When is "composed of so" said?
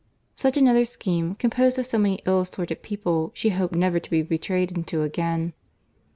1.35-1.99